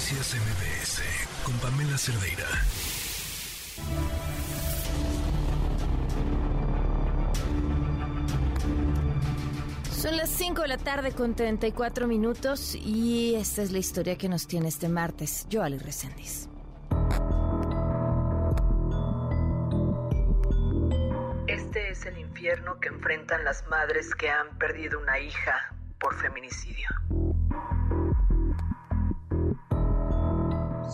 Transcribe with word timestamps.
Noticias 0.00 0.34
MBS 0.34 1.02
con 1.44 1.54
Pamela 1.58 1.98
Cerdeira. 1.98 2.46
Son 9.92 10.16
las 10.16 10.30
5 10.30 10.62
de 10.62 10.68
la 10.68 10.78
tarde 10.78 11.12
con 11.12 11.34
34 11.34 12.06
minutos 12.06 12.74
y 12.74 13.34
esta 13.34 13.60
es 13.60 13.72
la 13.72 13.78
historia 13.78 14.16
que 14.16 14.30
nos 14.30 14.46
tiene 14.46 14.68
este 14.68 14.88
martes. 14.88 15.46
Yo, 15.50 15.62
Ali 15.62 15.76
Resendiz. 15.76 16.48
Este 21.46 21.90
es 21.90 22.06
el 22.06 22.16
infierno 22.16 22.80
que 22.80 22.88
enfrentan 22.88 23.44
las 23.44 23.66
madres 23.66 24.14
que 24.14 24.30
han 24.30 24.56
perdido 24.56 24.98
una 24.98 25.18
hija 25.18 25.74
por 25.98 26.14
feminicidio. 26.14 26.88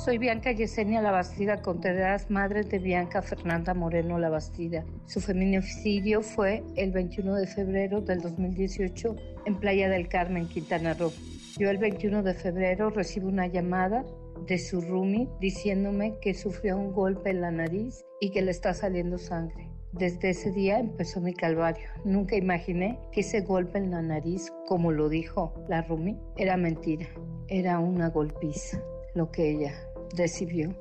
Soy 0.07 0.19
Bianca 0.19 0.53
Yesenia 0.53 1.03
Labastida 1.03 1.63
Contreras, 1.63 2.31
madre 2.31 2.63
de 2.63 2.79
Bianca 2.79 3.23
Fernanda 3.23 3.75
Moreno 3.75 4.21
Labastida. 4.21 4.85
Su 5.07 5.21
feminicidio 5.21 6.23
fue 6.23 6.63
el 6.77 6.93
21 6.93 7.35
de 7.35 7.49
febrero 7.49 8.01
del 8.01 8.21
2018 8.21 9.17
en 9.47 9.57
Playa 9.57 9.89
del 9.89 10.07
Carmen, 10.07 10.47
Quintana 10.47 10.95
Roo. 10.95 11.11
Yo 11.59 11.71
el 11.71 11.79
21 11.79 12.23
de 12.23 12.35
febrero 12.35 12.91
recibo 12.91 13.27
una 13.27 13.49
llamada 13.49 14.05
de 14.47 14.59
su 14.59 14.81
roomie 14.81 15.29
diciéndome 15.41 16.21
que 16.21 16.35
sufrió 16.35 16.77
un 16.77 16.93
golpe 16.93 17.31
en 17.31 17.41
la 17.41 17.51
nariz 17.51 18.05
y 18.21 18.31
que 18.31 18.43
le 18.43 18.53
está 18.53 18.75
saliendo 18.75 19.19
sangre. 19.19 19.73
Desde 19.91 20.31
ese 20.31 20.53
día 20.53 20.79
empezó 20.79 21.21
mi 21.21 21.35
calvario. 21.35 21.89
Nunca 22.05 22.37
imaginé 22.37 23.01
que 23.11 23.23
ese 23.23 23.41
golpe 23.41 23.79
en 23.79 23.91
la 23.91 24.03
nariz, 24.03 24.53
como 24.69 24.93
lo 24.93 25.09
dijo 25.09 25.53
la 25.69 25.83
roomie, 25.83 26.17
era 26.37 26.57
mentira. 26.57 27.09
Era 27.49 27.81
una 27.81 28.11
golpiza, 28.11 28.81
lo 29.17 29.33
que 29.33 29.51
ella 29.51 29.73
recibió 30.17 30.75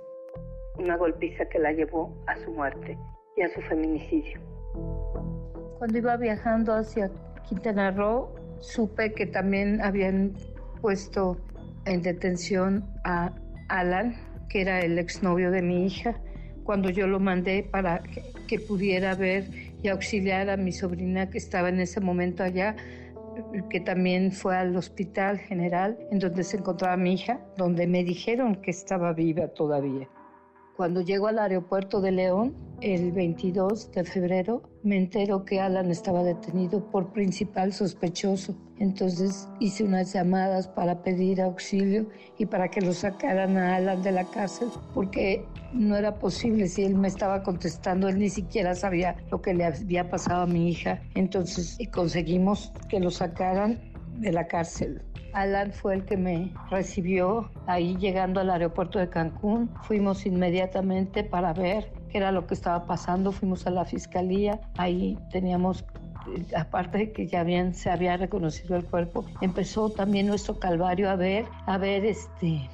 una 0.78 0.98
golpiza 0.98 1.46
que 1.46 1.60
la 1.60 1.72
llevó 1.72 2.14
a 2.28 2.36
su 2.38 2.52
muerte 2.52 2.98
y 3.38 3.42
a 3.42 3.50
su 3.50 3.62
feminicidio. 3.62 4.40
Cuando 5.78 5.98
iba 5.98 6.18
viajando 6.18 6.74
hacia 6.74 7.12
Quintana 7.48 7.92
Roo, 7.92 8.30
supe 8.60 9.14
que 9.14 9.26
también 9.26 9.82
habían 9.82 10.34
puesto 10.82 11.38
en 11.86 12.02
detención 12.02 12.86
a 13.04 13.34
Alan, 13.70 14.16
que 14.50 14.62
era 14.62 14.80
el 14.80 14.98
exnovio 14.98 15.52
de 15.52 15.62
mi 15.62 15.86
hija, 15.86 16.20
cuando 16.64 16.90
yo 16.90 17.08
lo 17.08 17.20
mandé 17.20 17.64
para 17.64 18.02
que 18.48 18.60
pudiera 18.60 19.16
ver 19.16 19.46
y 19.84 19.88
auxiliar 19.90 20.50
a 20.50 20.58
mi 20.58 20.72
sobrina 20.72 21.30
que 21.30 21.38
estaba 21.38 21.70
en 21.70 21.80
ese 21.80 22.00
momento 22.00 22.44
allá 22.44 22.76
que 23.70 23.80
también 23.80 24.32
fue 24.32 24.58
al 24.58 24.76
hospital 24.76 25.40
general 25.40 25.98
en 26.12 26.20
donde 26.20 26.44
se 26.44 26.58
encontraba 26.58 26.98
mi 26.98 27.14
hija, 27.14 27.40
donde 27.58 27.88
me 27.88 28.04
dijeron 28.04 28.56
que 28.56 28.72
estaba 28.72 29.14
viva 29.14 29.48
todavía. 29.48 30.10
Cuando 30.76 31.00
llego 31.00 31.28
al 31.28 31.40
aeropuerto 31.40 32.02
de 32.02 32.12
León, 32.12 32.54
el 32.82 33.14
22 33.14 33.94
de 33.94 34.04
febrero, 34.04 34.62
me 34.84 34.98
entero 34.98 35.46
que 35.46 35.62
Alan 35.62 35.90
estaba 35.90 36.22
detenido 36.22 36.92
por 36.92 37.14
principal 37.14 37.72
sospechoso. 37.72 38.58
Entonces 38.78 39.48
hice 39.62 39.86
unas 39.86 40.12
llamadas 40.12 40.68
para 40.68 41.02
pedir 41.02 41.42
auxilio 41.42 42.10
y 42.38 42.48
para 42.48 42.68
que 42.68 42.82
lo 42.82 42.92
sacaran 42.92 43.56
a 43.56 43.78
Alan 43.78 44.04
de 44.04 44.12
la 44.12 44.26
cárcel, 44.26 44.68
porque 44.94 45.46
no 45.72 45.96
era 45.96 46.20
posible 46.20 46.68
si 46.68 46.84
él 46.84 46.96
me 46.96 47.08
estaba 47.08 47.42
contestando, 47.42 48.10
él 48.10 48.20
ni 48.20 48.30
siquiera 48.30 48.76
sabía 48.76 49.16
lo 49.32 49.42
que 49.42 49.54
le 49.54 49.64
había 49.64 50.10
pasado 50.10 50.42
a 50.42 50.46
mi 50.46 50.70
hija. 50.70 51.02
Entonces 51.14 51.78
conseguimos 51.94 52.74
que 52.90 53.00
lo 53.00 53.12
sacaran 53.12 53.80
de 54.18 54.34
la 54.34 54.48
cárcel. 54.48 55.02
Alan 55.36 55.74
fue 55.74 55.96
el 55.96 56.06
que 56.06 56.16
me 56.16 56.54
recibió 56.72 57.52
ahí 57.68 57.98
llegando 57.98 58.40
al 58.40 58.50
aeropuerto 58.50 59.00
de 59.00 59.10
Cancún. 59.10 59.70
Fuimos 59.84 60.26
inmediatamente 60.26 61.24
para 61.26 61.54
ver 61.54 61.92
qué 62.10 62.20
era 62.20 62.32
lo 62.32 62.48
que 62.48 62.54
estaba 62.54 62.86
pasando. 62.86 63.34
Fuimos 63.34 63.68
a 63.68 63.70
la 63.70 63.84
fiscalía. 63.84 64.62
Ahí 64.78 65.18
teníamos 65.32 65.86
eh, 66.34 66.46
aparte 66.56 66.98
de 66.98 67.12
que 67.12 67.28
ya 67.28 67.42
habían, 67.42 67.74
se 67.74 67.90
había 67.90 68.16
reconocido 68.18 68.78
el 68.78 68.86
cuerpo, 68.86 69.26
empezó 69.42 69.90
también 69.90 70.28
nuestro 70.28 70.58
calvario 70.58 71.10
a 71.10 71.16
ver, 71.16 71.46
a 71.66 71.78
ver 71.78 72.06
este, 72.06 72.70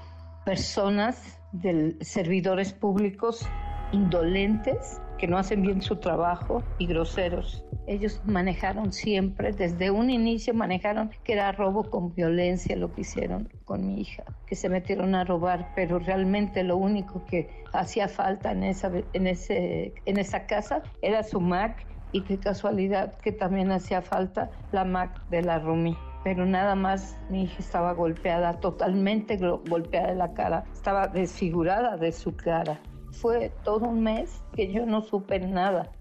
personas 0.46 1.40
de 1.52 1.98
servidores 2.02 2.74
públicos 2.74 3.46
indolentes 3.92 5.02
que 5.22 5.28
no 5.28 5.38
hacen 5.38 5.62
bien 5.62 5.84
su 5.84 5.98
trabajo 5.98 6.64
y 6.80 6.88
groseros. 6.88 7.64
Ellos 7.86 8.24
manejaron 8.26 8.92
siempre, 8.92 9.52
desde 9.52 9.92
un 9.92 10.10
inicio 10.10 10.56
manejaron 10.56 11.12
que 11.24 11.34
era 11.34 11.52
robo 11.52 11.92
con 11.92 12.16
violencia 12.16 12.76
lo 12.76 12.92
que 12.92 13.02
hicieron 13.02 13.48
con 13.64 13.86
mi 13.86 14.02
hija, 14.02 14.24
que 14.48 14.56
se 14.56 14.68
metieron 14.68 15.14
a 15.14 15.24
robar, 15.24 15.74
pero 15.76 16.00
realmente 16.00 16.64
lo 16.64 16.76
único 16.76 17.24
que 17.26 17.64
hacía 17.72 18.08
falta 18.08 18.52
en 18.52 18.64
esa, 18.64 18.92
en 19.14 19.28
ese, 19.28 19.94
en 20.08 20.18
esa 20.18 20.48
casa 20.48 20.82
era 21.04 21.22
su 21.22 21.40
Mac 21.40 21.86
y 22.12 22.22
qué 22.22 22.40
casualidad 22.40 23.14
que 23.20 23.32
también 23.32 23.72
hacía 23.72 24.02
falta 24.02 24.50
la 24.72 24.86
Mac 24.86 25.22
de 25.30 25.44
la 25.44 25.60
Rumi 25.60 25.96
pero 26.24 26.46
nada 26.46 26.76
más 26.76 27.18
mi 27.30 27.44
hija 27.44 27.56
estaba 27.60 27.94
golpeada, 27.94 28.60
totalmente 28.60 29.38
golpeada 29.38 30.10
de 30.10 30.16
la 30.16 30.34
cara, 30.34 30.66
estaba 30.72 31.08
desfigurada 31.08 31.98
de 31.98 32.12
su 32.12 32.36
cara. 32.36 32.80
Fue 33.12 33.52
todo 33.64 33.88
un 33.88 34.04
mes 34.04 34.44
que 34.54 34.72
yo 34.72 34.86
no 34.86 35.02
supe 35.02 35.40
nada. 35.40 35.92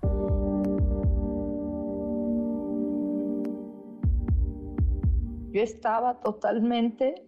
Yo 5.53 5.63
estaba 5.63 6.21
totalmente 6.21 7.27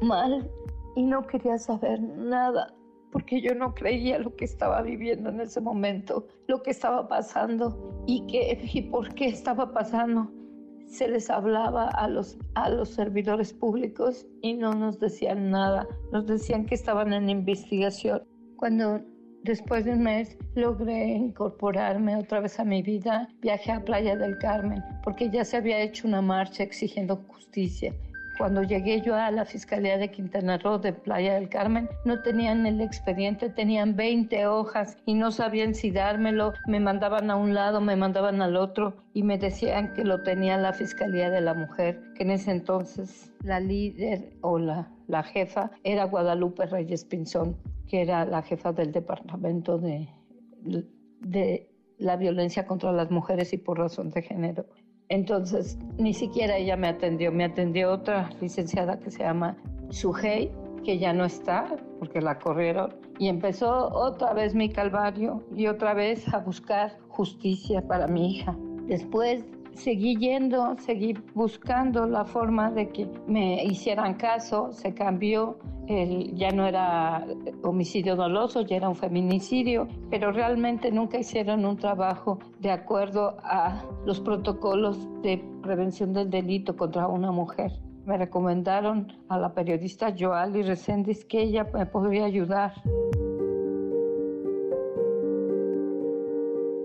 mal 0.00 0.50
y 0.96 1.02
no 1.04 1.26
quería 1.26 1.58
saber 1.58 2.00
nada 2.00 2.74
porque 3.12 3.42
yo 3.42 3.54
no 3.54 3.74
creía 3.74 4.18
lo 4.18 4.34
que 4.34 4.46
estaba 4.46 4.80
viviendo 4.80 5.28
en 5.28 5.42
ese 5.42 5.60
momento, 5.60 6.26
lo 6.48 6.62
que 6.62 6.70
estaba 6.70 7.06
pasando 7.08 8.02
y, 8.06 8.26
qué, 8.26 8.58
y 8.72 8.82
por 8.82 9.14
qué 9.14 9.26
estaba 9.26 9.72
pasando. 9.72 10.32
Se 10.86 11.08
les 11.08 11.30
hablaba 11.30 11.88
a 11.88 12.08
los, 12.08 12.38
a 12.54 12.70
los 12.70 12.88
servidores 12.88 13.52
públicos 13.52 14.26
y 14.40 14.54
no 14.54 14.74
nos 14.74 14.98
decían 14.98 15.50
nada, 15.50 15.86
nos 16.10 16.26
decían 16.26 16.66
que 16.66 16.74
estaban 16.74 17.12
en 17.12 17.30
investigación. 17.30 18.22
Cuando 18.62 19.00
después 19.42 19.84
de 19.84 19.90
un 19.90 20.04
mes 20.04 20.38
logré 20.54 21.08
incorporarme 21.08 22.14
otra 22.14 22.38
vez 22.38 22.60
a 22.60 22.64
mi 22.64 22.80
vida, 22.80 23.28
viajé 23.40 23.72
a 23.72 23.84
Playa 23.84 24.14
del 24.14 24.38
Carmen 24.38 24.84
porque 25.02 25.28
ya 25.30 25.44
se 25.44 25.56
había 25.56 25.80
hecho 25.80 26.06
una 26.06 26.22
marcha 26.22 26.62
exigiendo 26.62 27.16
justicia. 27.26 27.92
Cuando 28.38 28.62
llegué 28.62 29.00
yo 29.00 29.16
a 29.16 29.32
la 29.32 29.44
Fiscalía 29.44 29.98
de 29.98 30.12
Quintana 30.12 30.58
Roo 30.58 30.78
de 30.78 30.92
Playa 30.92 31.34
del 31.34 31.48
Carmen, 31.48 31.88
no 32.04 32.22
tenían 32.22 32.64
el 32.64 32.80
expediente, 32.80 33.50
tenían 33.50 33.96
20 33.96 34.46
hojas 34.46 34.96
y 35.06 35.14
no 35.14 35.32
sabían 35.32 35.74
si 35.74 35.90
dármelo, 35.90 36.52
me 36.68 36.78
mandaban 36.78 37.32
a 37.32 37.34
un 37.34 37.54
lado, 37.54 37.80
me 37.80 37.96
mandaban 37.96 38.40
al 38.42 38.54
otro 38.54 38.94
y 39.12 39.24
me 39.24 39.38
decían 39.38 39.92
que 39.92 40.04
lo 40.04 40.22
tenía 40.22 40.56
la 40.56 40.72
Fiscalía 40.72 41.30
de 41.30 41.40
la 41.40 41.54
Mujer, 41.54 42.00
que 42.14 42.22
en 42.22 42.30
ese 42.30 42.52
entonces 42.52 43.32
la 43.42 43.58
líder 43.58 44.30
o 44.40 44.60
la, 44.60 44.88
la 45.08 45.24
jefa 45.24 45.72
era 45.82 46.04
Guadalupe 46.04 46.66
Reyes 46.66 47.04
Pinzón 47.04 47.56
que 47.92 48.00
era 48.00 48.24
la 48.24 48.40
jefa 48.40 48.72
del 48.72 48.90
departamento 48.90 49.76
de, 49.76 50.08
de 51.20 51.68
la 51.98 52.16
violencia 52.16 52.66
contra 52.66 52.90
las 52.90 53.10
mujeres 53.10 53.52
y 53.52 53.58
por 53.58 53.78
razón 53.78 54.08
de 54.08 54.22
género. 54.22 54.64
Entonces, 55.10 55.78
ni 55.98 56.14
siquiera 56.14 56.56
ella 56.56 56.74
me 56.74 56.88
atendió, 56.88 57.30
me 57.30 57.44
atendió 57.44 57.92
otra 57.92 58.30
licenciada 58.40 58.98
que 58.98 59.10
se 59.10 59.18
llama 59.18 59.58
Sujei, 59.90 60.50
que 60.82 60.98
ya 60.98 61.12
no 61.12 61.26
está 61.26 61.76
porque 61.98 62.22
la 62.22 62.38
corrieron, 62.38 62.94
y 63.18 63.28
empezó 63.28 63.90
otra 63.92 64.32
vez 64.32 64.54
mi 64.54 64.70
calvario 64.70 65.46
y 65.54 65.66
otra 65.66 65.92
vez 65.92 66.26
a 66.32 66.38
buscar 66.38 66.98
justicia 67.08 67.86
para 67.86 68.06
mi 68.06 68.36
hija. 68.36 68.56
Después 68.86 69.44
seguí 69.74 70.16
yendo, 70.16 70.76
seguí 70.78 71.14
buscando 71.34 72.06
la 72.06 72.24
forma 72.24 72.70
de 72.70 72.88
que 72.88 73.08
me 73.26 73.64
hicieran 73.64 74.14
caso, 74.14 74.72
se 74.72 74.94
cambió, 74.94 75.58
el, 75.88 76.34
ya 76.34 76.50
no 76.50 76.66
era 76.66 77.26
homicidio 77.62 78.16
doloso, 78.16 78.62
ya 78.62 78.76
era 78.76 78.88
un 78.88 78.96
feminicidio, 78.96 79.88
pero 80.10 80.32
realmente 80.32 80.90
nunca 80.90 81.18
hicieron 81.18 81.64
un 81.64 81.76
trabajo 81.76 82.38
de 82.60 82.70
acuerdo 82.70 83.36
a 83.42 83.82
los 84.06 84.20
protocolos 84.20 85.08
de 85.22 85.42
prevención 85.62 86.12
del 86.12 86.30
delito 86.30 86.76
contra 86.76 87.08
una 87.08 87.32
mujer. 87.32 87.72
Me 88.04 88.18
recomendaron 88.18 89.12
a 89.28 89.38
la 89.38 89.54
periodista 89.54 90.12
Joali 90.16 90.62
Reséndiz 90.62 91.24
que 91.24 91.42
ella 91.42 91.66
me 91.72 91.86
podría 91.86 92.24
ayudar. 92.24 92.72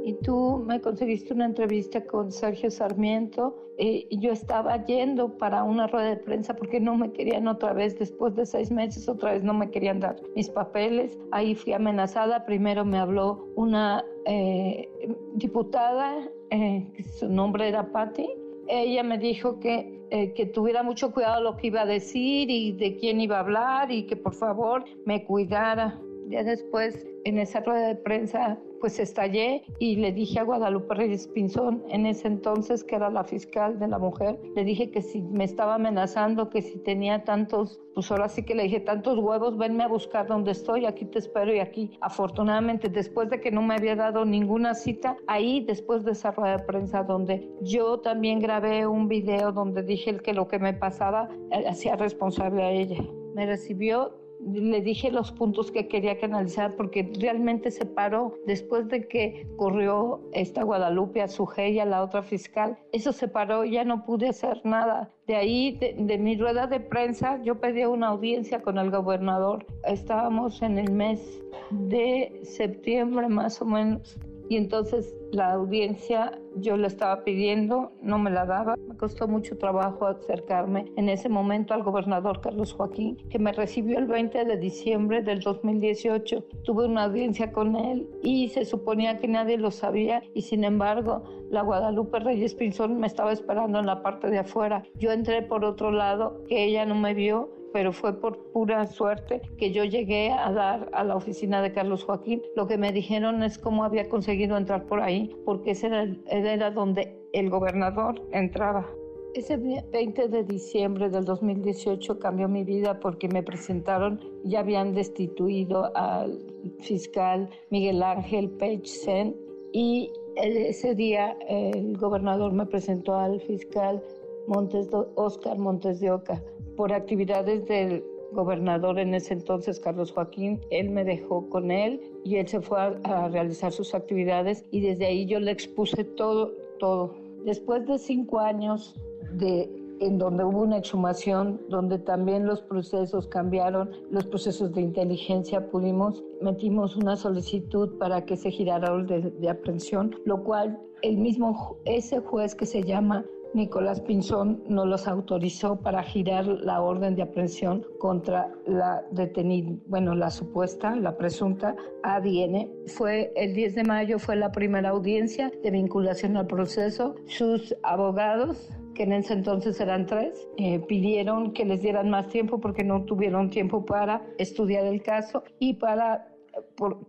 Y 0.07 0.13
tú 0.13 0.63
me 0.65 0.79
conseguiste 0.79 1.33
una 1.33 1.45
entrevista 1.45 2.05
con 2.05 2.31
Sergio 2.31 2.71
Sarmiento 2.71 3.57
eh, 3.77 4.07
y 4.09 4.19
yo 4.19 4.31
estaba 4.31 4.85
yendo 4.85 5.37
para 5.37 5.63
una 5.63 5.87
rueda 5.87 6.11
de 6.11 6.15
prensa 6.15 6.55
porque 6.55 6.79
no 6.79 6.95
me 6.95 7.11
querían 7.11 7.45
otra 7.49 7.73
vez, 7.73 7.99
después 7.99 8.33
de 8.35 8.45
seis 8.45 8.71
meses, 8.71 9.09
otra 9.09 9.33
vez 9.33 9.43
no 9.43 9.53
me 9.53 9.69
querían 9.69 9.99
dar 9.99 10.15
mis 10.33 10.49
papeles. 10.49 11.19
Ahí 11.31 11.55
fui 11.55 11.73
amenazada. 11.73 12.45
Primero 12.45 12.85
me 12.85 12.97
habló 12.97 13.49
una 13.55 14.05
eh, 14.25 14.87
diputada, 15.35 16.29
eh, 16.51 16.87
su 17.19 17.27
nombre 17.27 17.67
era 17.67 17.91
Patti, 17.91 18.29
ella 18.69 19.03
me 19.03 19.17
dijo 19.17 19.59
que, 19.59 20.01
eh, 20.09 20.31
que 20.33 20.45
tuviera 20.45 20.83
mucho 20.83 21.11
cuidado 21.11 21.41
lo 21.41 21.57
que 21.57 21.67
iba 21.67 21.81
a 21.81 21.85
decir 21.85 22.49
y 22.49 22.71
de 22.71 22.95
quién 22.95 23.19
iba 23.19 23.37
a 23.37 23.41
hablar 23.41 23.91
y 23.91 24.03
que 24.03 24.15
por 24.15 24.33
favor 24.33 24.85
me 25.05 25.25
cuidara. 25.25 25.99
Ya 26.29 26.43
después, 26.43 27.05
en 27.23 27.39
esa 27.39 27.61
rueda 27.61 27.87
de 27.87 27.95
prensa, 27.95 28.57
pues 28.79 28.99
estallé 28.99 29.63
y 29.79 29.95
le 29.97 30.11
dije 30.11 30.39
a 30.39 30.43
Guadalupe 30.43 30.95
Reyes 30.95 31.27
Pinzón, 31.27 31.83
en 31.89 32.05
ese 32.05 32.27
entonces 32.27 32.83
que 32.83 32.95
era 32.95 33.09
la 33.09 33.23
fiscal 33.23 33.79
de 33.79 33.87
la 33.87 33.99
mujer, 33.99 34.39
le 34.55 34.63
dije 34.63 34.91
que 34.91 35.01
si 35.01 35.21
me 35.21 35.43
estaba 35.43 35.75
amenazando, 35.75 36.49
que 36.49 36.61
si 36.61 36.77
tenía 36.79 37.23
tantos, 37.23 37.79
pues 37.93 38.11
ahora 38.11 38.29
sí 38.29 38.43
que 38.43 38.55
le 38.55 38.63
dije, 38.63 38.79
tantos 38.79 39.17
huevos, 39.17 39.57
venme 39.57 39.83
a 39.83 39.87
buscar 39.87 40.27
donde 40.27 40.51
estoy, 40.51 40.85
aquí 40.85 41.05
te 41.05 41.19
espero 41.19 41.53
y 41.53 41.59
aquí. 41.59 41.97
Afortunadamente, 42.01 42.89
después 42.89 43.29
de 43.29 43.41
que 43.41 43.51
no 43.51 43.61
me 43.61 43.75
había 43.75 43.95
dado 43.95 44.25
ninguna 44.25 44.73
cita, 44.73 45.17
ahí 45.27 45.63
después 45.65 46.03
de 46.03 46.11
esa 46.11 46.31
rueda 46.31 46.57
de 46.57 46.63
prensa 46.63 47.03
donde 47.03 47.49
yo 47.61 47.99
también 47.99 48.39
grabé 48.39 48.85
un 48.85 49.07
video 49.07 49.51
donde 49.51 49.83
dije 49.83 50.17
que 50.17 50.33
lo 50.33 50.47
que 50.47 50.59
me 50.59 50.73
pasaba 50.73 51.29
eh, 51.51 51.65
hacía 51.67 51.95
responsable 51.95 52.63
a 52.63 52.71
ella. 52.71 53.03
Me 53.33 53.45
recibió 53.45 54.26
le 54.45 54.81
dije 54.81 55.11
los 55.11 55.31
puntos 55.31 55.71
que 55.71 55.87
quería 55.87 56.17
que 56.17 56.25
analizar 56.25 56.75
porque 56.75 57.11
realmente 57.19 57.71
se 57.71 57.85
paró 57.85 58.33
después 58.45 58.87
de 58.87 59.07
que 59.07 59.47
corrió 59.57 60.21
esta 60.33 60.63
Guadalupe 60.63 61.21
a 61.21 61.27
su 61.27 61.47
a 61.57 61.85
la 61.85 62.03
otra 62.03 62.21
fiscal. 62.21 62.77
Eso 62.91 63.11
se 63.11 63.27
paró, 63.27 63.65
ya 63.65 63.83
no 63.83 64.05
pude 64.05 64.29
hacer 64.29 64.61
nada. 64.63 65.11
De 65.25 65.35
ahí, 65.35 65.77
de, 65.77 66.17
mi 66.17 66.37
rueda 66.37 66.67
de 66.67 66.79
prensa, 66.79 67.41
yo 67.43 67.59
pedí 67.59 67.83
una 67.83 68.07
audiencia 68.07 68.61
con 68.61 68.77
el 68.77 68.91
gobernador. 68.91 69.65
Estábamos 69.85 70.61
en 70.61 70.77
el 70.77 70.91
mes 70.91 71.41
de 71.71 72.39
septiembre 72.43 73.27
más 73.27 73.61
o 73.61 73.65
menos 73.65 74.17
y 74.49 74.57
entonces 74.57 75.15
la 75.31 75.51
audiencia 75.51 76.39
yo 76.55 76.77
le 76.77 76.87
estaba 76.87 77.23
pidiendo, 77.23 77.91
no 78.01 78.17
me 78.17 78.31
la 78.31 78.45
daba. 78.45 78.75
Me 78.87 78.95
costó 78.95 79.27
mucho 79.27 79.57
trabajo 79.57 80.07
acercarme 80.07 80.85
en 80.95 81.09
ese 81.09 81.29
momento 81.29 81.73
al 81.73 81.83
gobernador 81.83 82.41
Carlos 82.41 82.73
Joaquín, 82.73 83.17
que 83.29 83.39
me 83.39 83.51
recibió 83.51 83.99
el 83.99 84.07
20 84.07 84.45
de 84.45 84.57
diciembre 84.57 85.21
del 85.21 85.41
2018. 85.41 86.43
Tuve 86.63 86.85
una 86.85 87.03
audiencia 87.05 87.51
con 87.51 87.75
él 87.75 88.07
y 88.23 88.49
se 88.49 88.65
suponía 88.65 89.19
que 89.19 89.27
nadie 89.27 89.57
lo 89.57 89.71
sabía 89.71 90.23
y 90.33 90.41
sin 90.41 90.63
embargo 90.63 91.23
la 91.49 91.61
Guadalupe 91.61 92.19
Reyes 92.19 92.55
Pinzón 92.55 92.99
me 92.99 93.07
estaba 93.07 93.31
esperando 93.31 93.79
en 93.79 93.85
la 93.85 94.01
parte 94.01 94.29
de 94.29 94.39
afuera. 94.39 94.83
Yo 94.95 95.11
entré 95.11 95.41
por 95.41 95.63
otro 95.63 95.91
lado, 95.91 96.43
que 96.47 96.63
ella 96.65 96.85
no 96.85 96.95
me 96.95 97.13
vio 97.13 97.49
pero 97.73 97.93
fue 97.93 98.19
por 98.19 98.51
pura 98.51 98.85
suerte 98.87 99.41
que 99.57 99.71
yo 99.71 99.83
llegué 99.83 100.31
a 100.31 100.51
dar 100.51 100.89
a 100.93 101.03
la 101.03 101.15
oficina 101.15 101.61
de 101.61 101.73
Carlos 101.73 102.03
Joaquín. 102.03 102.41
Lo 102.55 102.67
que 102.67 102.77
me 102.77 102.91
dijeron 102.91 103.43
es 103.43 103.57
cómo 103.57 103.83
había 103.83 104.09
conseguido 104.09 104.57
entrar 104.57 104.85
por 104.85 105.01
ahí, 105.01 105.35
porque 105.45 105.71
ese 105.71 105.87
era, 105.87 106.07
era 106.27 106.71
donde 106.71 107.17
el 107.33 107.49
gobernador 107.49 108.21
entraba. 108.31 108.87
Ese 109.33 109.57
20 109.57 110.29
de 110.29 110.43
diciembre 110.43 111.09
del 111.09 111.25
2018 111.25 112.17
cambió 112.17 112.47
mi 112.47 112.63
vida 112.63 112.99
porque 112.99 113.27
me 113.27 113.43
presentaron, 113.43 114.19
ya 114.43 114.61
habían 114.61 114.95
destituido 114.95 115.95
al 115.95 116.39
fiscal 116.79 117.49
Miguel 117.69 118.01
Ángel 118.01 118.51
Sen 118.83 119.35
y 119.73 120.11
ese 120.37 120.95
día 120.95 121.37
el 121.47 121.97
gobernador 121.97 122.51
me 122.53 122.65
presentó 122.65 123.15
al 123.15 123.39
fiscal 123.41 124.01
Montes 124.47 124.89
Oscar 125.15 125.57
Montes 125.59 125.99
de 125.99 126.09
Oca 126.09 126.41
por 126.77 126.93
actividades 126.93 127.65
del 127.65 128.05
gobernador 128.31 128.99
en 128.99 129.13
ese 129.15 129.33
entonces, 129.33 129.79
Carlos 129.79 130.11
Joaquín, 130.11 130.61
él 130.69 130.89
me 130.91 131.03
dejó 131.03 131.49
con 131.49 131.71
él 131.71 131.99
y 132.23 132.35
él 132.37 132.47
se 132.47 132.61
fue 132.61 132.79
a, 132.79 133.27
realizar 133.29 133.71
sus 133.71 133.93
actividades 133.93 134.63
y 134.71 134.81
desde 134.81 135.07
ahí 135.07 135.25
yo 135.25 135.39
le 135.39 135.51
expuse 135.51 136.03
todo, 136.03 136.53
todo. 136.79 137.15
Después 137.45 137.85
de 137.87 137.97
cinco 137.97 138.39
años 138.39 138.95
de 139.33 139.69
en 139.99 140.19
donde 140.19 140.43
hubo 140.43 140.61
una 140.61 140.77
exhumación, 140.77 141.59
donde 141.69 141.97
también 141.97 142.45
los 142.45 142.61
procesos 142.61 143.27
cambiaron, 143.27 143.89
los 144.11 144.27
procesos 144.27 144.71
de 144.75 144.81
inteligencia 144.81 145.71
pudimos, 145.71 146.23
metimos 146.39 146.95
una 146.95 147.15
solicitud 147.15 147.97
para 147.97 148.23
que 148.23 148.37
se 148.37 148.51
girara 148.51 148.95
de, 148.95 149.31
de 149.31 149.49
aprehensión, 149.49 150.15
lo 150.25 150.43
cual 150.43 150.79
el 151.01 151.17
mismo, 151.17 151.77
ese 151.85 152.19
juez 152.19 152.53
que 152.53 152.67
se 152.67 152.83
llama 152.83 153.25
Nicolás 153.53 154.01
Pinzón 154.01 154.63
no 154.67 154.85
los 154.85 155.07
autorizó 155.07 155.79
para 155.79 156.03
girar 156.03 156.45
la 156.45 156.81
orden 156.81 157.15
de 157.15 157.23
aprehensión 157.23 157.85
contra 157.99 158.51
la 158.65 159.03
detenida, 159.11 159.71
bueno, 159.87 160.15
la 160.15 160.29
supuesta, 160.29 160.95
la 160.95 161.17
presunta 161.17 161.75
ADN. 162.03 162.69
Fue 162.87 163.31
el 163.35 163.53
10 163.53 163.75
de 163.75 163.83
mayo, 163.83 164.19
fue 164.19 164.35
la 164.35 164.51
primera 164.51 164.89
audiencia 164.89 165.51
de 165.63 165.71
vinculación 165.71 166.37
al 166.37 166.47
proceso. 166.47 167.15
Sus 167.25 167.75
abogados 167.83 168.69
que 168.93 169.03
en 169.03 169.13
ese 169.13 169.33
entonces 169.33 169.79
eran 169.79 170.07
tres, 170.07 170.47
eh, 170.57 170.79
pidieron 170.79 171.53
que 171.53 171.65
les 171.65 171.83
dieran 171.83 172.09
más 172.09 172.29
tiempo 172.29 172.59
porque 172.59 172.83
no 172.83 173.03
tuvieron 173.03 173.51
tiempo 173.51 173.85
para 173.85 174.25
estudiar 174.39 174.85
el 174.85 175.03
caso 175.03 175.43
y 175.59 175.75
para 175.75 176.27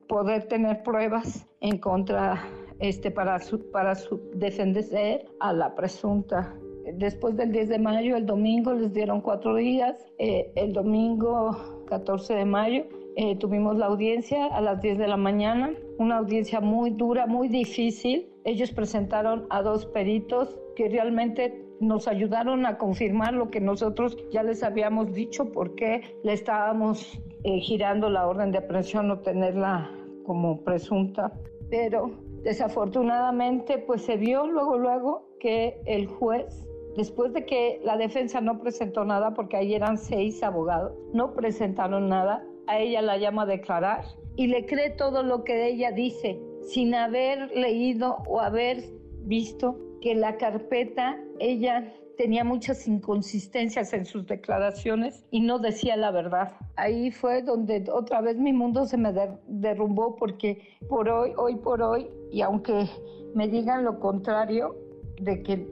poder 0.07 0.49
tener 0.49 0.83
pruebas 0.83 1.47
en 1.61 1.79
contra 1.79 2.45
este, 2.81 3.11
para, 3.11 3.39
su, 3.41 3.71
para 3.71 3.95
su 3.95 4.21
defender 4.35 5.27
a 5.41 5.53
la 5.53 5.75
presunta. 5.75 6.57
Después 6.95 7.37
del 7.37 7.53
10 7.53 7.69
de 7.69 7.79
mayo, 7.79 8.17
el 8.17 8.25
domingo 8.25 8.73
les 8.73 8.93
dieron 8.93 9.21
cuatro 9.21 9.55
días. 9.57 10.07
Eh, 10.19 10.51
el 10.55 10.73
domingo 10.73 11.85
14 11.87 12.35
de 12.35 12.45
mayo 12.45 12.85
eh, 13.17 13.37
tuvimos 13.37 13.77
la 13.77 13.87
audiencia 13.87 14.47
a 14.47 14.61
las 14.61 14.81
10 14.81 14.97
de 14.99 15.09
la 15.09 15.17
mañana, 15.17 15.75
una 15.99 16.19
audiencia 16.19 16.61
muy 16.61 16.91
dura, 16.91 17.27
muy 17.27 17.49
difícil. 17.49 18.31
Ellos 18.45 18.71
presentaron 18.71 19.47
a 19.51 19.61
dos 19.63 19.87
peritos 19.87 20.57
que 20.77 20.89
realmente 20.89 21.65
nos 21.81 22.07
ayudaron 22.07 22.65
a 22.65 22.79
confirmar 22.79 23.35
lo 23.35 23.51
que 23.51 23.61
nosotros 23.61 24.17
ya 24.31 24.43
les 24.43 24.63
habíamos 24.63 25.13
dicho, 25.13 25.51
porque 25.53 26.03
le 26.23 26.33
estábamos 26.33 27.21
eh, 27.43 27.59
girando 27.59 28.09
la 28.09 28.27
orden 28.27 28.53
de 28.53 28.59
aprehensión 28.59 29.11
o 29.11 29.19
tenerla 29.19 29.91
como 30.25 30.63
presunta. 30.63 31.33
Pero 31.71 32.28
Desafortunadamente, 32.43 33.79
pues 33.79 34.03
se 34.03 34.17
vio 34.17 34.47
luego, 34.47 34.79
luego 34.79 35.29
que 35.41 35.81
el 35.87 36.07
juez, 36.07 36.69
después 36.97 37.33
de 37.33 37.45
que 37.45 37.81
la 37.85 37.97
defensa 37.97 38.41
no 38.41 38.61
presentó 38.61 39.05
nada, 39.05 39.35
porque 39.35 39.57
ahí 39.57 39.75
eran 39.75 39.99
seis 39.99 40.43
abogados, 40.43 40.93
no 41.13 41.35
presentaron 41.35 42.09
nada, 42.09 42.45
a 42.67 42.79
ella 42.79 43.03
la 43.03 43.17
llama 43.17 43.43
a 43.43 43.47
declarar 43.47 44.05
y 44.37 44.47
le 44.47 44.67
cree 44.67 44.91
todo 44.91 45.23
lo 45.23 45.43
que 45.43 45.67
ella 45.67 45.91
dice, 45.91 46.41
sin 46.63 46.95
haber 46.95 47.51
leído 47.57 48.19
o 48.29 48.41
haber 48.41 48.85
visto 49.23 49.77
que 50.01 50.15
la 50.15 50.37
carpeta, 50.37 51.19
ella 51.41 51.93
tenía 52.19 52.43
muchas 52.43 52.87
inconsistencias 52.89 53.93
en 53.93 54.05
sus 54.05 54.27
declaraciones 54.27 55.25
y 55.31 55.41
no 55.41 55.61
decía 55.61 55.97
la 55.97 56.11
verdad. 56.11 56.53
Ahí 56.75 57.13
fue 57.13 57.43
donde 57.43 57.85
otra 57.93 58.21
vez 58.21 58.37
mi 58.37 58.53
mundo 58.53 58.87
se 58.87 58.99
me 58.99 59.15
derrumbó 59.47 60.17
porque 60.17 60.77
por 60.89 61.09
hoy, 61.09 61.33
hoy 61.37 61.55
por 61.57 61.81
hoy, 61.81 62.11
y 62.33 62.43
aunque 62.43 62.91
me 63.35 63.47
digan 63.49 63.85
lo 63.85 64.01
contrario, 64.01 64.77
de 65.21 65.43
que 65.43 65.69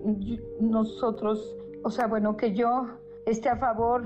nosotros, 0.60 1.56
o 1.82 1.90
sea, 1.90 2.06
bueno, 2.06 2.36
que 2.36 2.54
yo 2.54 2.86
esté 3.26 3.48
a 3.48 3.56
favor 3.56 4.04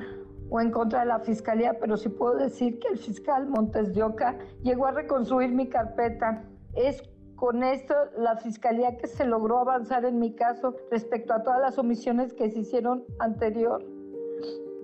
o 0.49 0.61
en 0.61 0.71
contra 0.71 1.01
de 1.01 1.07
la 1.07 1.21
fiscalía, 1.21 1.79
pero 1.79 1.97
sí 1.97 2.09
puedo 2.09 2.37
decir 2.37 2.79
que 2.79 2.89
el 2.89 2.99
fiscal 2.99 3.49
Montes 3.49 3.95
de 3.95 4.03
Oca 4.03 4.39
llegó 4.63 4.87
a 4.87 4.93
reconstruir 4.93 5.51
mi 5.51 5.69
carpeta. 5.69 6.45
Es 6.75 7.03
con 7.41 7.63
esto 7.63 7.95
la 8.19 8.37
fiscalía 8.37 8.99
que 8.99 9.07
se 9.07 9.25
logró 9.25 9.61
avanzar 9.61 10.05
en 10.05 10.19
mi 10.19 10.35
caso 10.35 10.77
respecto 10.91 11.33
a 11.33 11.43
todas 11.43 11.59
las 11.59 11.79
omisiones 11.79 12.35
que 12.35 12.51
se 12.51 12.59
hicieron 12.59 13.03
anterior 13.19 13.83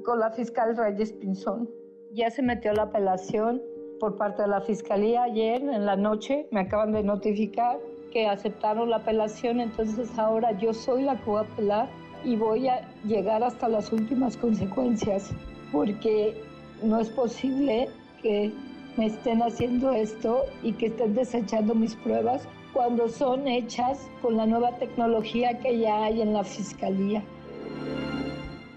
con 0.06 0.20
la 0.20 0.30
fiscal 0.30 0.74
Reyes 0.74 1.12
Pinzón. 1.12 1.68
Ya 2.14 2.30
se 2.30 2.40
metió 2.40 2.72
la 2.72 2.84
apelación 2.84 3.60
por 4.00 4.16
parte 4.16 4.40
de 4.40 4.48
la 4.48 4.62
fiscalía 4.62 5.24
ayer 5.24 5.60
en 5.60 5.84
la 5.84 5.96
noche, 5.96 6.48
me 6.50 6.60
acaban 6.60 6.92
de 6.92 7.02
notificar 7.02 7.78
que 8.10 8.26
aceptaron 8.26 8.88
la 8.88 8.96
apelación, 8.96 9.60
entonces 9.60 10.18
ahora 10.18 10.52
yo 10.52 10.72
soy 10.72 11.02
la 11.02 11.18
que 11.18 11.30
voy 11.30 11.44
a 11.44 11.52
apelar 11.52 11.88
y 12.24 12.36
voy 12.36 12.68
a 12.68 12.88
llegar 13.04 13.44
hasta 13.44 13.68
las 13.68 13.92
últimas 13.92 14.34
consecuencias, 14.34 15.30
porque 15.72 16.42
no 16.82 17.00
es 17.00 17.10
posible 17.10 17.90
que 18.22 18.50
me 18.96 19.06
estén 19.06 19.42
haciendo 19.42 19.92
esto 19.92 20.44
y 20.62 20.72
que 20.72 20.86
estén 20.86 21.14
desechando 21.14 21.74
mis 21.74 21.94
pruebas 21.96 22.48
cuando 22.72 23.08
son 23.08 23.46
hechas 23.46 24.08
con 24.22 24.36
la 24.36 24.46
nueva 24.46 24.76
tecnología 24.76 25.58
que 25.58 25.78
ya 25.78 26.04
hay 26.04 26.22
en 26.22 26.32
la 26.32 26.44
fiscalía. 26.44 27.22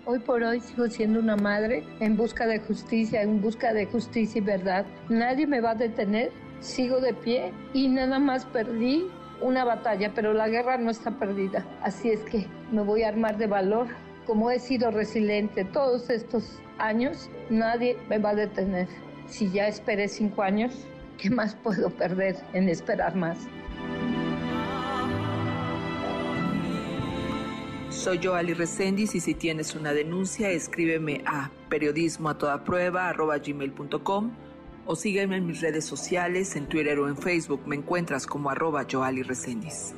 Hoy 0.06 0.20
por 0.20 0.44
hoy 0.44 0.60
sigo 0.60 0.88
siendo 0.88 1.20
una 1.20 1.36
madre 1.36 1.84
en 2.00 2.18
busca 2.18 2.48
de 2.48 2.60
justicia, 2.60 3.22
en 3.22 3.42
busca 3.42 3.74
de 3.74 3.86
justicia 3.86 4.40
y 4.40 4.44
verdad. 4.44 4.86
Nadie 5.08 5.46
me 5.46 5.62
va 5.62 5.72
a 5.72 5.76
detener, 5.76 6.32
sigo 6.60 7.00
de 7.00 7.14
pie 7.14 7.54
y 7.74 7.88
nada 7.88 8.20
más 8.20 8.46
perdí 8.46 9.06
una 9.42 9.64
batalla, 9.64 10.12
pero 10.14 10.34
la 10.34 10.50
guerra 10.50 10.78
no 10.78 10.90
está 10.90 11.12
perdida. 11.12 11.66
Así 11.82 12.10
es 12.10 12.22
que 12.22 12.48
me 12.72 12.82
voy 12.82 13.04
a 13.04 13.10
armar 13.10 13.38
de 13.38 13.48
valor. 13.48 13.88
Como 14.26 14.52
he 14.52 14.60
sido 14.60 14.92
resiliente 14.92 15.64
todos 15.66 16.10
estos 16.10 16.60
años, 16.78 17.30
nadie 17.50 17.98
me 18.10 18.18
va 18.18 18.32
a 18.32 18.36
detener 18.36 18.88
si 19.30 19.50
ya 19.50 19.68
esperé 19.68 20.08
cinco 20.08 20.42
años, 20.42 20.74
¿qué 21.18 21.30
más 21.30 21.56
puedo 21.56 21.90
perder 21.90 22.36
en 22.54 22.70
esperar 22.70 23.16
más? 23.16 23.38
Soy 27.90 28.20
Joali 28.24 28.54
Resendiz 28.54 29.14
y 29.16 29.20
si 29.20 29.34
tienes 29.34 29.76
una 29.76 29.94
denuncia, 29.94 30.50
escríbeme 30.52 31.22
a 31.26 31.52
periodismo 31.70 32.30
a 32.30 32.38
toda 32.38 32.64
prueba 32.64 33.12
gmail.com 33.14 34.32
o 34.86 34.96
sígueme 34.96 35.38
en 35.38 35.46
mis 35.46 35.62
redes 35.62 35.86
sociales, 35.86 36.56
en 36.56 36.68
Twitter 36.68 36.98
o 37.00 37.08
en 37.08 37.18
Facebook. 37.18 37.62
Me 37.68 37.76
encuentras 37.76 38.26
como 38.26 38.50
arroba 38.50 38.86
Joali 38.90 39.22
Resendiz. 39.22 39.94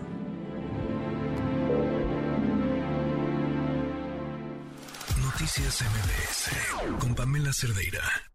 Noticias 5.21 5.83
MBS 5.83 6.99
con 6.99 7.15
Pamela 7.15 7.53
Cerdeira. 7.53 8.30